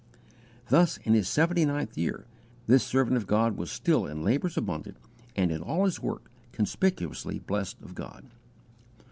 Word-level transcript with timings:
Thus, 0.69 0.97
in 1.03 1.13
his 1.13 1.27
seventy 1.29 1.63
ninth 1.63 1.95
year, 1.95 2.25
this 2.65 2.83
servant 2.83 3.17
of 3.17 3.27
God 3.27 3.55
was 3.55 3.69
still 3.69 4.07
in 4.07 4.23
labours 4.23 4.57
abundant, 4.57 4.97
and 5.35 5.51
in 5.51 5.61
all 5.61 5.85
his 5.85 5.99
work 6.01 6.31
conspicuously 6.51 7.37
blessed 7.37 7.79
of 7.83 7.93
God. 7.93 8.25